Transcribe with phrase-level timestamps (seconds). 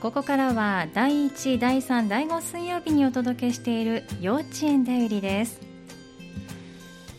[0.00, 5.60] ここからは第1第3第5水曜日にお届けしている幼稚園だよりです。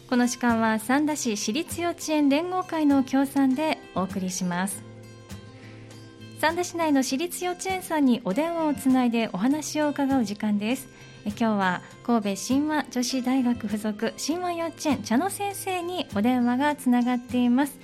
[0.09, 4.81] この時間は三田市私立幼稚園連合会の協賛でお送りします。
[6.39, 10.87] 三田市内の私立幼稚園さんにお電話をつないでお話を伺う時間です。
[11.25, 17.77] 今日は神戸神話女子大学附属神話幼稚園茶野先生にお電話がつながっています。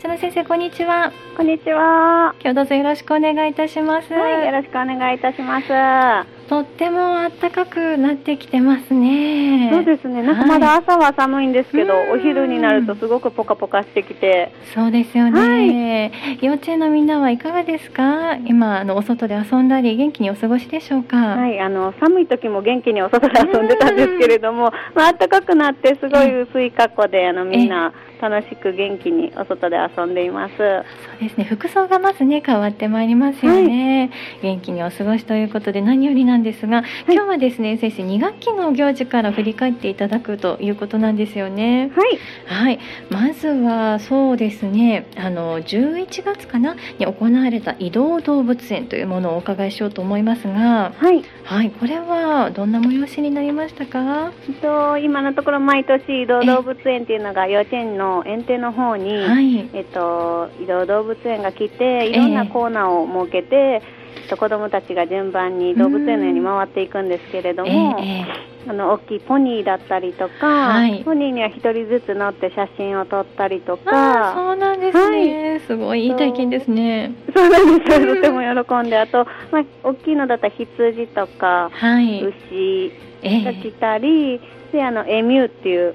[0.00, 2.34] 茶野先生こんにちはこんにちは。
[2.40, 6.39] 今日どうぞよろしくお願いいたします、はい、よろしくお願いいたします。
[6.50, 9.70] とっても暖かくなってきてますね。
[9.72, 10.20] そうですね。
[10.20, 18.34] なんかまだ朝は寒いんですけど、はいお昼になるとすごくポカポカしてきて、そうですよね、幼稚園のみんなはいかがですか？
[18.34, 30.56] 今あのお外で遊んだり元気にお過ごしでしょうか、はい、あの寒い時も元気にお外で遊んでたんですけれども、まあ暖かくなってすごい薄い格好であのみんな楽しく元気にお外で遊んでいます。
[30.56, 30.74] そう
[31.20, 31.44] ですね。
[31.44, 34.10] 服装がまずね変わってまいりますよね、
[34.42, 41.90] 元気にお過ごしということで何よりなんですが、今日はですね先生2学期の行事から振り返っていただくということなんですよね。
[41.94, 42.78] はい、はい。
[43.10, 51.22] まずはそうですねあの11月かなに行われた移動動物園というものをお伺いしようと思いますがはい。
[51.44, 51.70] はい。
[51.70, 54.32] これはどんな催しになりましたか？
[54.48, 59.68] えっと今のところ毎年移動動物園っていうのが幼稚園の園庭の方に、はい。
[59.72, 63.82] えっと、移動動物園が来ていろんなコーナーを設けて、
[64.28, 71.02] と、子どもたちが順番に動物園のように回っていくんですけれども、えええあの大きいポニーだったりとか、はい。
[71.02, 74.34] ポニーには一人ずつ乗って写真を撮ったりとか。
[74.34, 77.14] そうなんですね、すごいいい体験ですね。
[77.34, 78.16] そうなんです。
[78.16, 82.22] とても喜んであと、まあ、大きいのだったら羊とかはい。
[82.22, 84.40] 牛えが来たり、
[84.72, 85.94] であのエミューっていう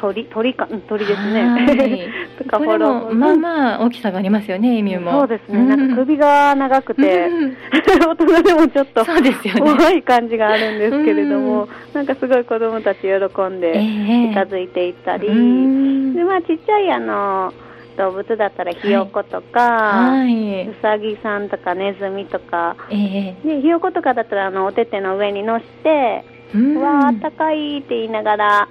[0.00, 1.42] 鳥鳥かうん鳥ですね。
[1.42, 2.08] はい。
[2.38, 5.12] とかこれもまあまあ大きさがありますよねエミューも。
[5.12, 7.56] そうですね、なんか首が長くて、うん。
[8.06, 14.28] 大人でもちょっと怖い感じがあるんですけれども、なんかすごい子供たち喜んでええ。
[14.28, 16.14] 近づいていったり、うん。
[16.14, 17.52] でまあちっちゃいあの
[17.96, 23.46] 動物だったらひよことか、はい、うさぎさんとかネズミとか、ええ。
[23.46, 26.24] でひよことかだったらあのお手手の上に乗して、
[26.54, 26.76] うん。
[26.76, 28.68] うわーあったかいって言いながら、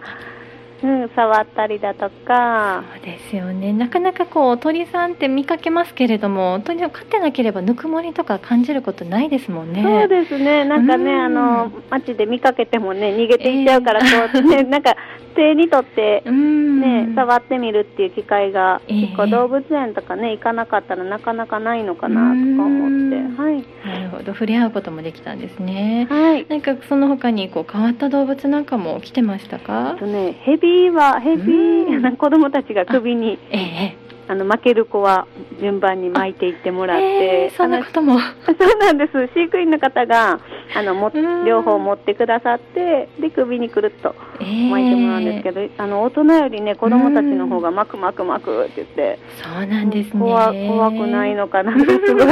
[0.82, 3.74] うん、触ったりだとか、そうですよね。
[3.74, 9.84] なかなかこう鳥さんって見かけますけれども鳥を飼ってなければぬくもりとか感じることないですもんね。
[9.84, 11.22] そうですね、なんかね、うん。
[11.22, 14.96] あの街で見かけてもね、逃げていっちゃうから、こう、ね、なんか
[15.40, 16.82] 手に取って、うん。
[16.82, 23.64] ね、触ってみるっていう機会が、え構動物園とかね、行かなかったらなかなかないのかなとか思って、はい。
[23.86, 24.34] なるほど。
[24.34, 26.08] 触れ合うこともできたんですね。
[26.10, 26.46] はい。
[26.50, 29.92] なんかその他にこう変わった動物なんかも来てましたか？
[29.92, 32.16] あとね、ヘビは、ヘビうん。
[32.18, 35.26] 子供たちが首に、ええあの、負ける子は
[35.60, 38.20] 順番に巻いていってもらって、ええそんなことも。
[38.46, 39.28] そうなんです。
[39.34, 40.40] 飼育員の方が、
[40.76, 41.46] あの、もうん。
[41.46, 50.20] 両方持ってくださって、で、首にくるっと巻いてもらうんですけど、ど、あの、大人よりね、子供たちの方が巻く巻く巻くって言って、そうなんですね。
[50.20, 52.26] 怖怖くないのかな すごい。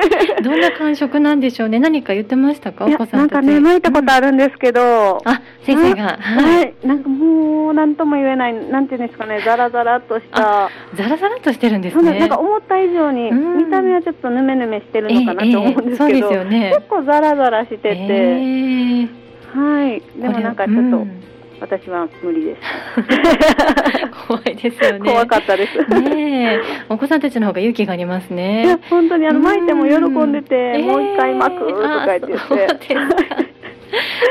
[0.42, 1.78] どんな感触なんでしょうね。
[1.78, 2.86] 何か言ってましたか？
[2.86, 3.12] お子さたち。
[3.16, 6.16] なんんかね、巻いたことあるんですけど、あ先生が。
[6.18, 12.20] はい、はい、なんかもう、なんとも言えない、なんていうんですかね、ザラザラっとした、ザラザラっとしてるんですね。
[12.20, 13.58] なんか思った以上に、うん。
[13.58, 16.72] 見た目はちょっとぬめぬめしてるのかなと思うんですけど、ええええそうですよね。
[16.76, 19.08] 結構ザラザラしてて、ええ。
[19.54, 21.22] はい、でもなんかちょっと、うん。
[21.60, 22.60] 私は無理です。
[24.26, 25.10] 怖いですよね。
[25.10, 26.00] 怖かったです。
[26.00, 26.60] ねえ。
[26.88, 28.78] お子さんたちの方が勇気がありますね。
[28.90, 32.96] 本当にあの巻いても喜んでて、うんもう一回巻くとか言って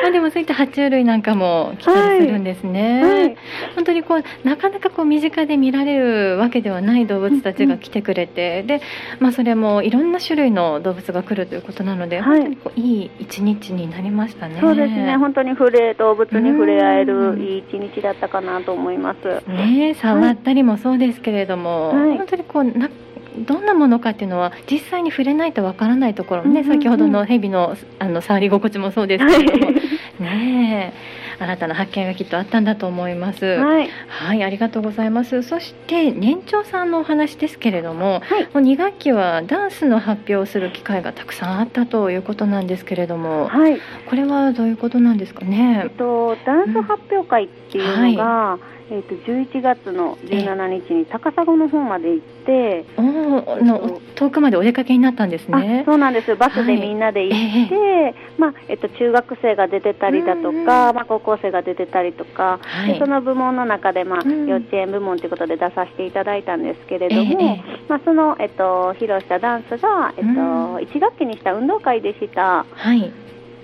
[0.06, 3.38] あでもそういった爬虫類なんかも来たりするんですね、はい。
[3.76, 8.82] 本当にこうなかなかこう身近で見られるわけではない動物たちが来てくれて、で、
[9.20, 12.42] まあ、それもいろんな種類の動物が来るということなので、はい。
[12.42, 14.60] 本当にこういい一日になりましたね。
[14.60, 17.40] そうですね、本当に触れ動物に触れ合えうん。
[17.40, 19.48] るいい一日だったかなと思います。
[19.48, 22.18] ね触ったりもそうですけれども、はい。
[22.18, 22.90] 本当にこうな
[23.38, 26.82] どんなものかっていうのは実際に触れないとわからないところもね、うんうんうん。
[26.82, 29.72] 先ほどの蛇のあの触り心地もそうですけれども、
[30.20, 31.22] ねえ。
[31.42, 33.46] 新たな発見がきっとあったんだと思います。
[33.46, 35.42] はい、はい、ありがとうございます。
[35.42, 38.44] そして年長さんのお話ですけれども、はい。
[38.44, 45.90] もう2学期はダンスの発表をする機会がたくさんあったということなんですけれども、はい、これはどういうことなんですかえっね。
[45.98, 48.60] とダンス発表会っていうのが、
[48.92, 55.84] えー、と11月の17日に高砂の方まで行っておーの遠くまでお出かけになったんですね。
[55.88, 60.66] あそうなんですバスでみんなで行って、はいまあえっと、中学生が出てたりだとうん。
[60.66, 62.94] か、まあ、高校生が出てたりとか、はい。
[62.94, 64.46] でその部門の中で、まあうん。
[64.46, 73.14] 幼稚園部門ということで出させていただいたんですけれども、ええまあ、その、えっと、披露したダンスが、えっとうん1学期にした運動会でした、はい。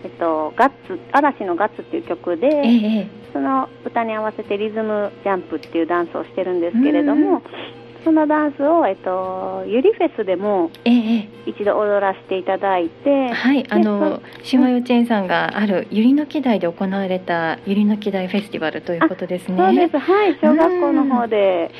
[0.03, 7.41] えっと、ガッツ嵐のガッツっていう曲で、えええその歌に合わせてリズムジャンプっていうダンスをしてるんですけれども、
[8.03, 11.15] そのダンスを、えっと、ゆりフェスでもええ。
[11.17, 19.57] え一度踊らせていただいて、はい、あの神話幼稚園さんがあるゆりの木台で行われたゆりの木台フェスティバルということですね。
[19.57, 21.71] そうです、はい、小学校の方で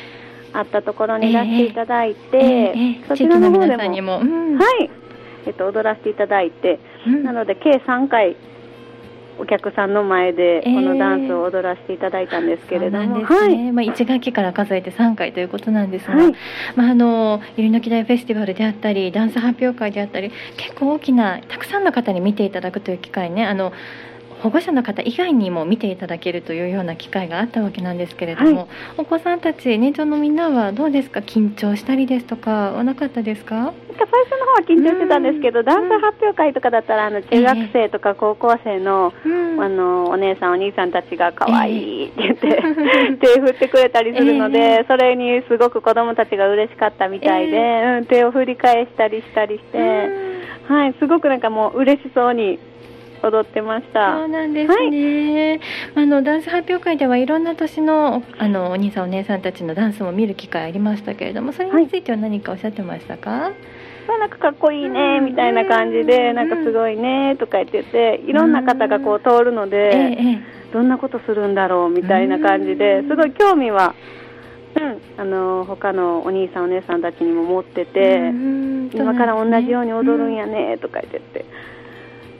[0.54, 4.58] あったところに出していただいて、ええええそちらのの方でも、皆さんにも、うん。
[4.58, 4.90] はい、
[5.46, 7.24] えっと、踊らせていただいて、うん。
[7.24, 8.36] なので計3回、
[9.40, 13.72] お客さんの前でええこのダンスを踊らせていただいたんですけれども、そうなんですはい、ね。
[13.72, 16.34] まあ一学期から数えて3回ということなんですが、はい、
[16.76, 23.72] まああのゆりの木台フェスティバルであったり、ダンス発表会であったり、結構大きなたくさんの方に見ていただくという機会ね、あの。
[24.42, 28.68] 保護者の方以外にも見ていただけるというような機会があったわけなんですけれども、は
[28.98, 31.22] お子さんたち年長のみんなはどうですか？
[31.22, 33.74] 緊張したりですとかはなかったですか？
[33.98, 35.66] 最初の方は緊張してたんですけど、うん。
[35.66, 39.62] ダンス発表会とかだったらあの中学生とか高校生の,、うん。
[39.62, 42.62] あのお姉さんお兄さんたちが可愛いって言って、
[43.20, 44.86] 手振ってくれたりするので、ええ。
[44.88, 49.78] それにすごく子供たちが嬉しかったみたいで、えうん、手を振り返したりしたりして、
[50.68, 52.60] はい、すごくなんかもう嬉しそうに
[53.24, 54.16] 踊ってました。
[54.18, 55.60] そうなんですね、
[55.96, 63.52] あのダンス発表会ではいろんな年のあのお兄さんお姉さんたちのダンスも見る機会ありましたけれどもそれについては何かおっしゃってましたか、
[64.08, 70.42] まあなんかかっこいいねうんみたいな感じで、なんかすごいねとか言ってて、いろんな方がこう通るので、
[70.72, 72.78] どんなことするんだろうみたいな感じうん。
[72.78, 73.96] ですごい興味は、
[74.76, 81.46] うん、あの他のお兄さんお姉さんたちにも持ってえて、うん今から同じように踊るんやねとか言ってて、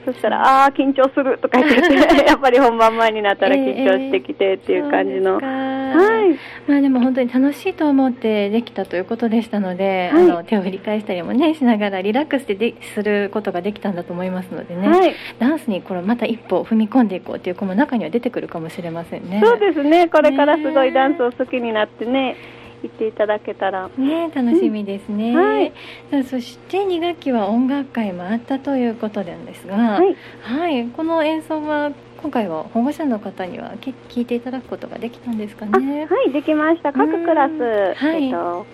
[0.08, 1.94] そしたらああー緊張するとか言ってて
[2.24, 6.02] やっぱり本番前になったら緊張してきてっていう感じの、そうですか。
[6.02, 6.38] はい。
[6.66, 10.22] まあでも本当に楽しいと思ってできたということでしたので、はい。
[10.24, 19.42] あの手を振り返したりもねしながらリラックスでですることができたんだと思いますのでね、はい、ダンスにこれまた一歩踏み込んでいこうっていう子も中には出てくるかもしれませんね。
[19.44, 20.08] そうですね。
[20.08, 22.36] これからすごいダンスを好きになってね
[22.82, 23.88] 言っていただけたら。
[23.96, 25.36] ね、楽しみですね、うん。
[25.36, 25.72] はい。
[26.10, 30.16] さあそして2学期は音楽会もあったということなんですが、はい。
[30.42, 30.86] はい。
[30.88, 36.06] この演奏は今回は保護者の方にはき聞いていただくことができたんですかあね。
[36.06, 36.92] はいできました。
[36.92, 38.24] 各クラス、うんはい。
[38.24, 38.66] えっと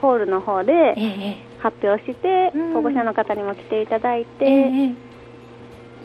[0.00, 2.72] ホールの方でええ発表して、うん。
[2.74, 4.48] 保護者の方にも来ていただいて、え
[4.90, 5.05] え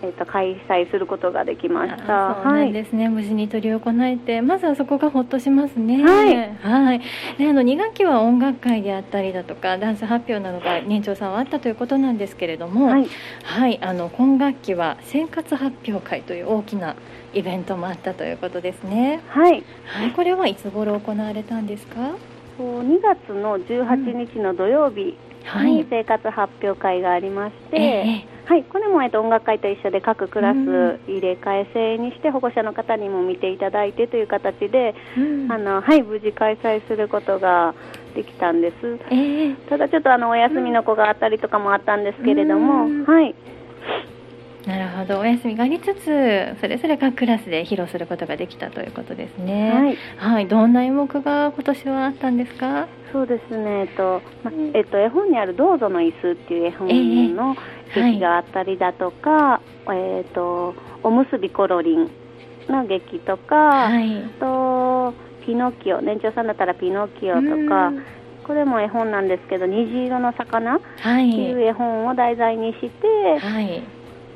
[0.04, 2.32] ええっと開催することができました。
[2.32, 7.02] あそうなんですね、無事に取り行えてまずはそこがほっとしますねはいはい
[7.38, 13.08] であの2学期は音楽会であったりだとかダンス発表などが年長さんはあったということなんですけれども、はい、
[13.44, 16.96] はい、あの今学期は生活発表会という大きな
[17.34, 19.22] イベントもあったということですね。
[19.30, 21.96] はい、はい、これはいつ頃行われたんですか？
[22.58, 25.31] こう2月の18日の土曜日はい。
[25.64, 31.00] に生活発表会がありまして、えはい、これも、えっと、音楽会と一緒で各クラスうん。
[31.08, 35.52] 入れ替え制にして保護者の方にも見ていただいてという形で、えうん。
[35.52, 37.74] あのはい、無事開催することが
[38.14, 39.00] できたんです。
[39.10, 39.56] ええ。
[39.70, 43.06] ただちょっとあのお休みの子があったりとかもあったんですけれども、うん。
[43.06, 43.34] はい、
[44.66, 49.72] なるほど、お休みがありつつ、それぞれ各クラスで披露することができたということですね。
[49.72, 52.88] はい、はい、どんな演目が今年はあったんですか？
[53.12, 57.56] そうですね、えっと、まうんえっと、絵本にあるどうぞの椅子っていう絵本の
[57.96, 59.62] ええ劇があったりだとか、
[59.92, 62.12] えっと、おむすびコロリン
[62.70, 64.24] の劇とか、はい。
[64.24, 65.14] あと、
[65.46, 68.04] ピノキオ、年長さんだったらピノキオとか、うん
[68.44, 71.30] これも絵本なんですけど、虹色の魚っはい。
[71.30, 73.84] ていう絵本を題材にして、はい。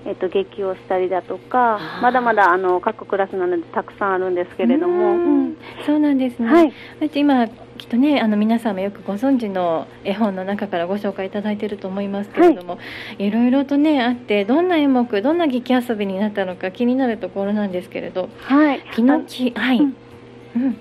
[0.05, 6.47] えっと、劇をしたりだとかまだまだあの各クラスなのでたくさんあるんですけれども、うそうなんですね。
[6.47, 6.73] はい、
[7.15, 12.77] 今きっとねあの皆さんもよくご存知の絵本の中からご紹介いただいていると思いますけれども、
[13.17, 19.95] い、ろいろとねあってどんな演目どんな劇遊びになったのか気になるところなんですけれどはい、ピノキはい、うん。
[20.55, 20.77] うん。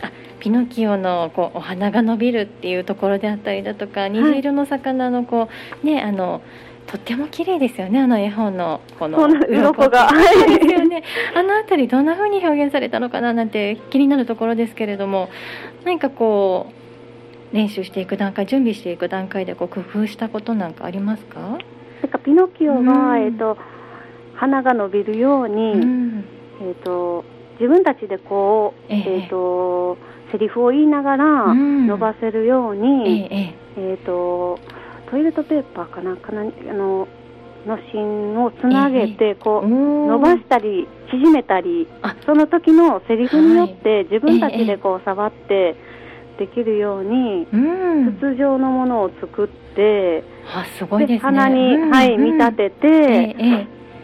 [0.00, 0.10] あ
[0.40, 5.48] ピノキオのこうお花が伸びるっていうところであったりだとか虹色の魚のこ
[5.82, 6.42] うねあの
[6.92, 10.10] とっても綺麗ですよねあの絵本のこの鱗が。
[10.10, 11.02] そうですよね。
[11.34, 15.30] あのあたりどんな風に表現されたのかななんて気になるところですけれども
[15.86, 16.66] 何かこ
[17.50, 21.60] う練習していく段階準備していく段階でこう工夫したことなんかありますか、なん
[22.10, 23.24] かピノキオが、うん。
[23.24, 23.56] えっと
[24.34, 26.24] 鼻が伸びるように、うん。
[26.60, 27.24] えっと
[27.58, 29.20] 自分たちでこう、ええ。
[29.22, 29.96] えっ、と、
[30.30, 31.86] セリフを言いながらうん。
[31.86, 33.90] 伸ばせるようえに、ええ。
[33.92, 34.58] えっ、と、
[35.12, 36.40] トイレットペーパーかな、かな？
[36.40, 37.06] あの、
[37.66, 42.16] の芯をつなげて、こう、伸伸ばしたり縮めたりあ。
[42.24, 45.76] その時のセリフによって自分たちでこう触って
[46.38, 48.16] できるようにうん。
[48.16, 52.24] 筒状のものを作って、あすごいで鼻に、うんはい、うん。
[52.24, 53.36] 見立てて、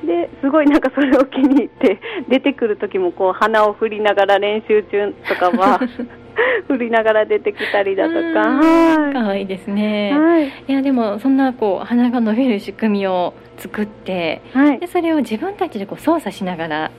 [0.05, 1.99] ですごいなんかそれを気に入って
[2.29, 5.81] 出てくる時もこう鼻を振りながら練習中とかは
[6.69, 9.13] 振りながら出てきたりえだとか、うん。
[9.15, 9.47] はい。
[9.47, 10.49] ですね、はい。
[10.49, 14.79] いやでもそんなこう鼻が伸びる仕組みを作ってはい。
[14.79, 16.91] でそれを自分たちでこう操作しながら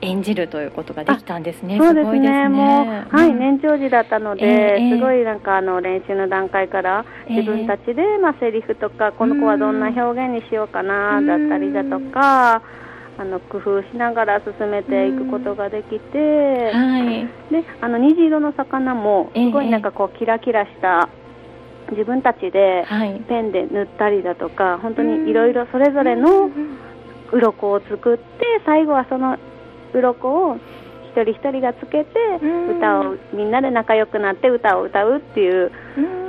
[0.00, 1.80] 演じるということができたんですね。
[1.80, 2.48] すね、ごいですね。
[2.48, 3.38] もう、はい、うん。
[3.38, 7.36] 年長時だったので、ええすごいなんかあの練習の段階から、ええ。
[7.36, 12.62] 自分たちで、まあ、セリフとか、この子はどんな表現にしようかな、だったりだとか、
[13.16, 17.26] あの工夫しながら進めていくことができて、はい。
[17.52, 21.08] であの虹色の魚も、すごいなんかこう、キラキラした、
[21.90, 23.20] 自分たちではい。
[23.28, 26.50] ペンで塗ったりだとか、本当にいろいろそれぞれの
[27.32, 28.24] 鱗を作って
[28.64, 29.38] 最後はその
[29.92, 30.56] 鱗を
[31.16, 36.24] 一人一人がつけてうん歌をみんなで仲良くなって歌を歌うっていううん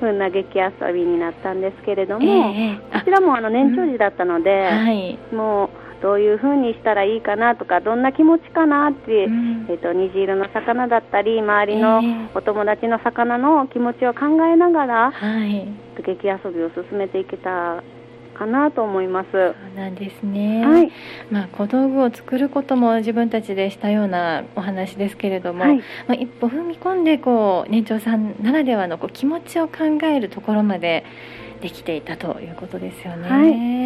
[0.00, 5.16] 風な劇遊びになったんですけれども、ええこちらもあの年長時だったので、はい。
[5.32, 15.68] もうどういう風にしたらいいかなとかどんな気持ちかなって、うんえっと虹色の魚だったり周りのええお友達の魚の気持ちを考えながらはい。
[16.04, 17.82] 劇遊びを進めていけた
[18.32, 19.30] かなと思います。
[19.30, 20.66] そうなんですね。
[20.66, 20.92] はい
[21.30, 31.04] まあ小道具を作ることも自分たちでしたようなお話ですけれども、はいまあ一歩踏み込んでこう年長さんならではのこう気持ちを考えるところまで
[31.62, 33.28] できていたということですよね。
[33.28, 33.82] はい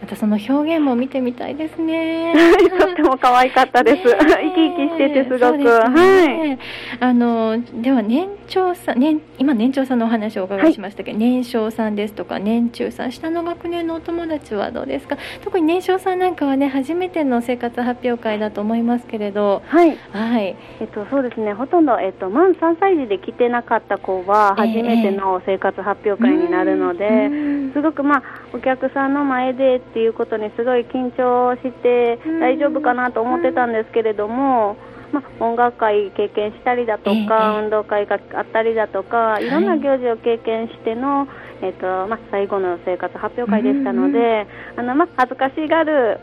[0.00, 2.32] またその表現も見てみたいですね。
[2.80, 4.02] とっても可愛かったです。
[4.02, 5.40] 生き生きしててすごく。
[5.40, 5.88] そうですよは
[6.24, 6.28] い。
[6.38, 6.58] ね
[7.00, 15.16] あのでは年長さん、年今年長さんのお話をお伺いしましたけど、年少さんですとか年中さん下の学年のお友達はどうですか？
[15.44, 19.96] 特に年少さんなんかはね初めての生活発表会だと思いますけれどはい。
[20.12, 21.52] はいえっと、そうですね。
[21.52, 27.72] ほとんど、えっと、満3歳児で来てなかった子は、ええ初めての生活発表会になるので、うん。
[27.72, 28.22] すごく、まあ、
[28.52, 34.76] お客さんの前でっていうことにすごい緊張してうん、大丈夫かなと思ってたんですけれども、
[35.12, 37.64] まあ、音楽会経験したりだとか、ええ。
[37.64, 39.48] 運動会があったりだとか、い。
[39.48, 41.28] ろんな行事を経験しての、
[41.62, 44.46] えっとまあ、最後の生活発表会でしたので、
[44.76, 46.20] あのまあ、恥ずかしがる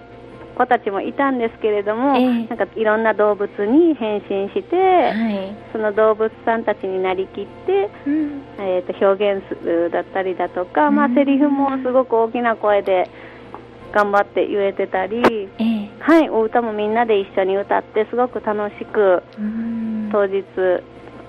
[0.55, 2.47] 子たちもいたんですけれども、ええ。
[2.47, 5.55] なんかいろんな動物に変身して、はい。
[5.71, 8.41] その動物さんたちになりきって、うん。
[8.57, 11.15] えー、と表現するだったりだとか、まあ、うん。
[11.15, 13.09] セリフもすごく大きな声で
[13.93, 15.89] 頑張って言えてたり、ええ。
[15.99, 20.09] はい、お歌もみんなで一緒に歌ってすごく楽しくうん。
[20.11, 20.43] 当日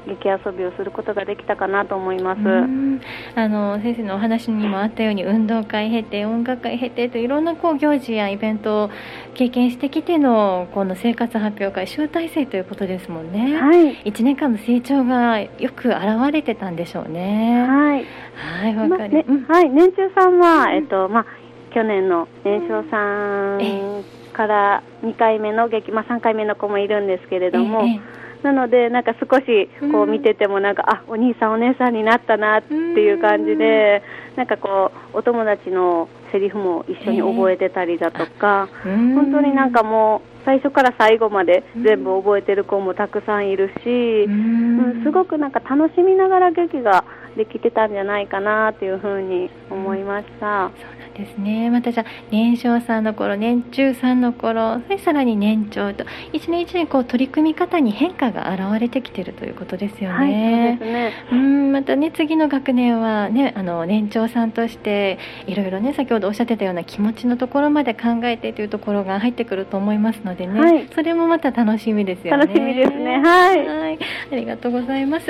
[0.06, 2.40] 劇遊びをすることができたかなと思います。
[2.40, 3.00] うん
[3.34, 8.90] あの先生のお話にもあったように運動会経て音楽会経てといろんなこう行事やイベントを
[9.34, 13.56] 経験してきてのこの生活発表会集大成ということですもんね。
[13.56, 15.98] はい、1年間の成長がよく現
[16.32, 17.66] れてたんでしょうね。
[17.66, 21.26] はいはい、かりうんはい、年中さんは、えっとまあ、
[21.74, 34.02] 去年の年少さえんから2回目の劇、まあ、3回目の子もいるんですけれども、ええなので、なんか少しこううん見てても、なんか、あお兄さん、お姉さんになったなっていう感じで、
[34.36, 39.14] なんかこう、お友達のセリフも一緒に覚えてたりだとか、うん。
[39.14, 47.04] 本当になんかもう、最初から最後まで全部覚えてる子もたくさんいるし、ううんんすごくなんか楽しみながら劇が
[47.36, 50.70] できてたんじゃないかなというふうに思いました。
[50.70, 51.70] そうなんですね。
[51.70, 60.78] またじゃあ年少さんの頃、年中さんの頃、さらに年長と一年一年こう取り組み方に変化が現れてきているということですよはい、そうね。
[60.80, 61.12] ですね。
[61.32, 72.46] うんまたね次の学年はねあの年長さんとしていろいろね先ほどおっしゃってたような気持ちのところまで考えてというところが入ってくると思いますのでね、はいそれもまた楽しみですよね。
[72.46, 73.98] 楽しみですねはいはい、
[74.32, 75.26] ありがとうございます。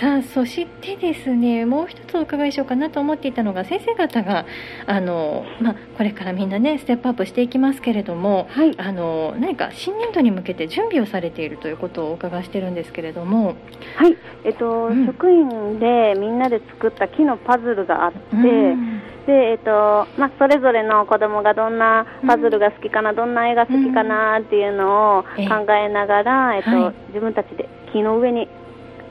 [0.00, 1.64] さあそしてですね。
[1.64, 4.46] もう一つお伺いしようかなと思っていたのが先生方が
[4.86, 8.46] あのまあこれからみんなねステップアップしていきますけれども。
[8.50, 8.74] はい。
[8.78, 13.56] あの何か新年度に向けて準備をされているということをお伺いしてるんですけれども、
[13.96, 15.06] はい、えっと、うん。
[15.06, 19.00] 職員でみんなで作った木のパズルがあって、うん。
[19.26, 25.48] で、えっと、まあ、それぞれの子供がどんなパズルが好きかな、どんな絵が好きかなっていうのをええ。
[25.48, 26.94] 考えながら、えっと、はい。
[27.08, 28.48] 自分たちで木の上に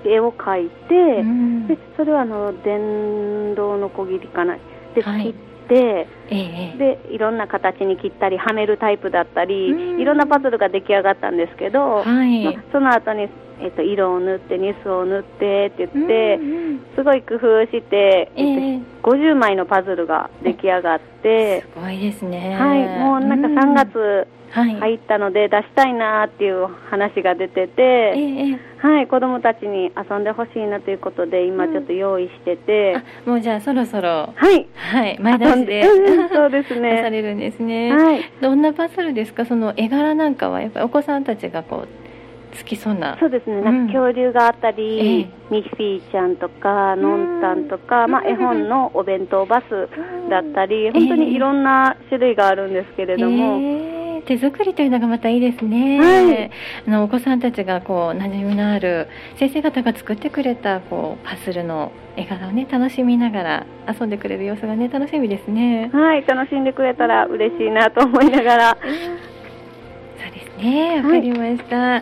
[0.10, 1.68] 絵を描いて、うん。
[1.68, 4.58] で、それはあの、電動のこぎりかな。
[4.96, 5.24] で、はい。
[5.24, 5.34] 切っ
[5.68, 10.02] て、ええでいろんな形に切ったりはめるタイプだったり、うん。
[10.02, 12.44] いろんなパズルが出来上がったんですけど、はい。
[12.44, 13.30] まあその後に、
[13.62, 16.80] えっと色を塗ってニスを塗ってって言って、うんうん。
[16.96, 18.44] すごい工夫して、ええ。
[18.44, 22.56] えっと50枚のパズルが出来上がって、すごいですね。
[22.56, 24.76] はい、もうなんか3月はい。
[24.80, 28.60] 入ったので出したいなっていう話が出てえて、ええはい、
[29.08, 37.10] 子供たちに遊んでほしいなということで今ちょっと用意してて、あ、もうじゃあそろそろ、はい、はい、前出しでうんそうです 出さね。
[37.10, 37.92] れるんですね。
[37.96, 39.46] はい、どんなパズルですか？
[39.46, 43.18] その絵柄なんかはやっぱりお子さんたちがこう好きそうな。
[43.20, 43.64] そうですね、うん。
[43.66, 47.42] なんか恐竜があったり、えミッフィーちゃんとか、のん。
[47.42, 48.28] たんとか、まあ、うん。
[48.30, 49.90] 絵本のお弁当バス
[50.30, 50.94] だったり、うん。
[50.94, 53.95] 本当にいろんな種類があるんですけれども、えー
[54.26, 56.52] 手作りというのがまたいいですね、はい。
[56.88, 65.90] あのお子さんたちがこう馴染みのある先生方が作ってくれたこうパズルの絵柄をね楽しみながら遊んでくれる様子がね楽しみですね。
[65.94, 72.02] はい、楽しんでくれたら嬉しいなと思いながら、そうですね、わかりました。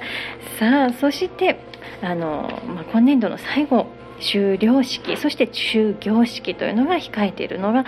[0.59, 1.59] さあ、そして、
[2.01, 3.87] あの、まあ、今年度の最後、
[4.31, 7.85] 終了式、そして終業式というのが控えているのが、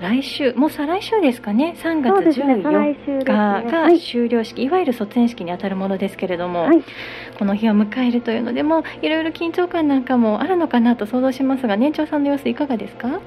[0.00, 3.18] 来週、もう再来週ですかね、3そう月ですね再来14週ですね。
[3.20, 4.00] 日がはい。
[4.00, 6.82] 終了式、いわゆる卒園式にあたるものですけれども、はい。
[7.38, 13.20] この日を迎えるというのでも、いろいろ緊張感なんかもあるのかなと想像しますが、年長さんの様子いかがですか？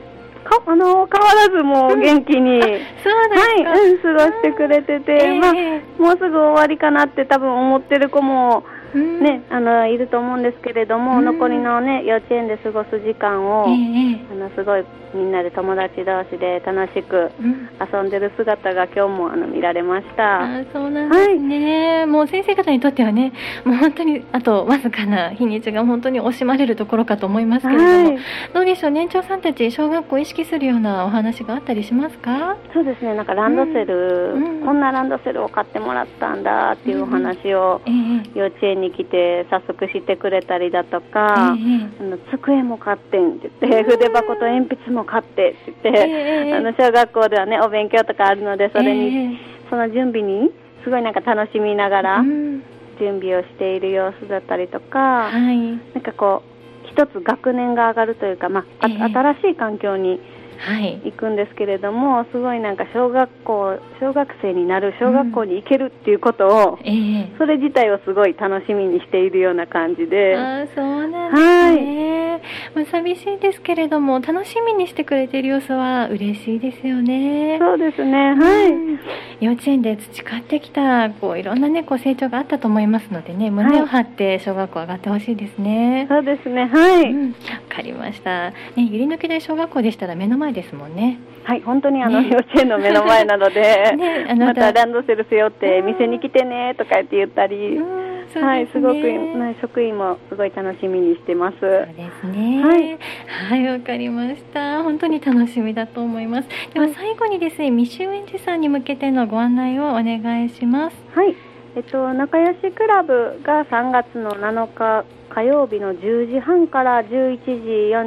[0.44, 4.12] かあの変わらずもう元気に、そうはい、ですか。
[4.12, 5.54] うん、過ごしてくれてて、ええまあ、
[6.02, 11.26] もうすぐ終わりかなって多分思ってる子もうんね、あのいると思うんですけれども、うん。
[11.26, 14.84] 残りのね幼稚園で過ごす時間を、ええあのすごい
[15.14, 17.70] みんなで友達同士で楽しくうん。
[17.82, 20.42] 遊んでる姿が今日もあの見られました。
[20.42, 23.34] あーそうなんですね、もう先生方にとってはね
[23.66, 28.20] もう本当にあとわずかな日にちが本当に惜しまれるところかと思いますけれども、はい、
[28.54, 32.56] どうでしょう年長さんたち小学校を意識するようなお話があったりしますか？
[32.74, 34.44] そうですね、なんかランドセル、うん。
[34.60, 34.66] うん。
[34.66, 46.54] こんなランドセルを買ってもらったんだっていうお話を、ええ幼稚園に来て早速してくれたりだとか、えあの机も買ってんって言って、筆箱と鉛筆も買ってって言って、ええ。
[46.54, 49.38] あの小学校ではねお勉強とかあるのでそれに、え
[49.70, 50.52] その準備に
[50.84, 52.64] すごいなんか楽しみながえらうん。
[53.00, 55.58] 準備をしている様子だったりとか、はい。
[55.58, 58.98] なんかこう一つ学年が上がるというか、まあ、あええ。
[58.98, 60.20] 新しい環境にはい
[61.04, 67.32] 行くんですけれどもすごいなんか小学校小学生になる小学校に行けるっていうことを、ええ。
[67.38, 70.36] それ自体をすごい楽しみにしているような感じで。
[70.36, 72.42] あーそうなんですね、
[72.76, 77.58] まあ、寂しいですけれども楽しみにしてくれている様子は嬉しいですよね。
[77.60, 78.72] そうですね、はい。
[78.72, 79.00] うん
[79.42, 86.06] 幼稚園で培ってきたこういろんな、ね、こう成長があったと思いますのでね胸を張って小学校上がってほしいですね。
[86.08, 87.12] そうですね、はい。
[87.12, 87.36] うん、わ
[87.68, 88.52] かりました。
[88.52, 91.20] ね、ゆり抜き大小学校でしたら目の前ですもんね。
[91.44, 93.62] はい、本当にあの、ね幼稚園の目の前なので、
[93.98, 97.82] ねあなまたたランドセル背負って店に来てねとか言って言ったり、
[98.40, 101.60] うんそうはい、ですすごく、ねはい職員もすごい楽しみにしてます。
[101.60, 102.64] そうですね。
[102.64, 104.84] はい、はい、わかりました。
[104.84, 106.50] 本当に楽しみだと思います。
[106.74, 110.96] でははい最後にですね、未就園児さんに向けてのご案内をお願いします。
[111.14, 111.36] はい、
[111.76, 117.38] えっと、仲良しクラブが3月の7日火曜日の10時半から11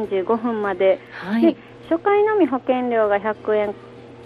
[0.08, 1.56] 時45分まで、はいで。
[1.90, 3.74] 初回のみ保険料が100円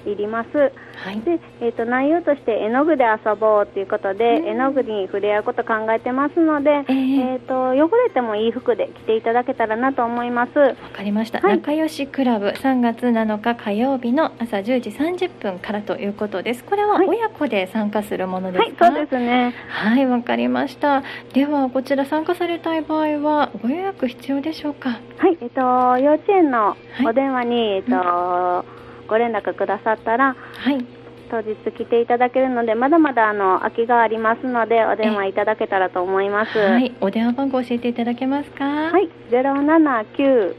[0.07, 0.49] いります。
[0.57, 1.21] はい。
[1.21, 4.47] で、えっと内容として絵の具で遊ぼうということで、うん。
[4.49, 10.59] 絵の具に触れ合うこと考えてますので、えーえっと汚れてもいい服で着ていただけたらなと思います。
[10.59, 11.57] わかりました、はい。
[11.59, 16.65] 仲良しクラブ3月7日火曜日の朝10時30分からということです。
[16.65, 17.07] これははい。
[17.09, 19.55] 親子で参加するものではい、すかそうですね。
[19.69, 21.03] はいわかりました。
[21.33, 25.01] ではこちら参加されたい場合はご予約必要でしょうか？
[25.19, 25.61] はい、えっと
[25.99, 27.07] 幼稚園のい。
[27.07, 28.65] お電話に、えっと
[29.09, 30.87] ご連絡くださったらはい。
[31.31, 36.59] 当日来ていただけるのでまだまだあの空きがありますのでお電話いただけたらと思います。
[36.59, 36.94] はい。
[37.03, 38.64] お電話番号教えていただけますか？
[38.64, 40.57] はい、ゼロ七九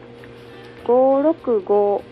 [0.85, 2.03] 五六五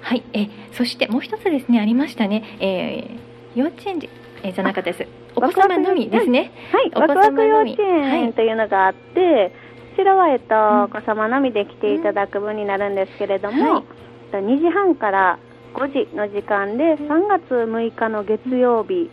[0.00, 3.18] はいえそしてもう一つですねありましたね、えー
[3.58, 4.08] 幼稚園児、
[4.42, 5.06] えーじゃなかったです。
[5.34, 6.52] お子様のみですね。
[6.72, 7.72] はい、お子様のみ。
[7.72, 8.20] 稚はい。
[8.22, 9.52] 園というのがあって、
[9.96, 10.82] こちらは、えっと、ん。
[10.84, 13.84] お子様のみで来ていただく分になるんですけれども、はい。
[14.26, 15.38] えっと2時半から
[15.74, 19.10] 5時の時間で、3月6日の月曜日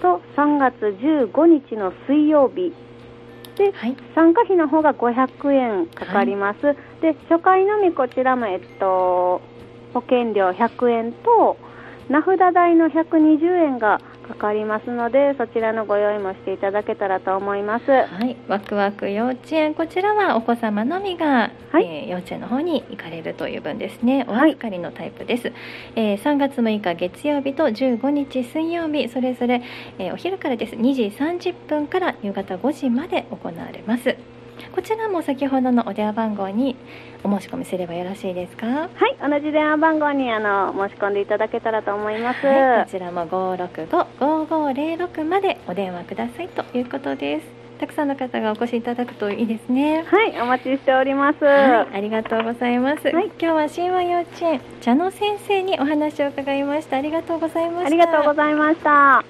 [0.00, 2.72] と3月15日の水曜日
[3.56, 6.60] で、はい参加費の方が500円かかります。
[7.00, 9.40] で、初回のみこちらも、えっと、
[9.94, 11.56] 保険料100円と、
[12.08, 17.90] 名札代の120円がかかりますのでそちらのご用意もしていただけたらと思います。
[17.90, 18.36] はい。
[18.48, 24.24] ワクワク幼稚園こちらはお子様のみが、はい、えー、幼稚園の方に行かれるという分ですね。
[24.28, 25.54] お預かりのタイプです、はい、
[25.96, 29.62] えー、3月6日月曜日と15日水曜日それぞれ、
[29.98, 30.76] えー、お昼からです。
[30.76, 34.16] 2時30分から夕方5時まで行われます
[34.74, 36.76] こちらも先ほどのお電話番号に
[37.24, 38.66] お申し込みすればよろしいですか？
[38.66, 47.46] はい同じ電話番号にあの申し込んでいただけたらと思います、はい、こちらも565-5506までお電話くださいということです。
[47.78, 50.02] たくさんの方がお越しいただくといいですね。
[50.02, 56.98] はいお待ちしております、はい、ありがとうございます、はい、今日は神話幼稚園茶の先生にお話を伺いました。
[56.98, 57.86] ありがとうございました。
[57.86, 59.24] ありがとうございました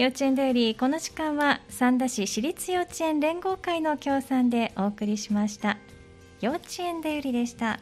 [0.00, 5.76] 幼稚園デイリーこの時間は三田市私立幼稚園連合会の協賛でお送りしました。
[6.40, 7.80] 幼稚園デイリーでした。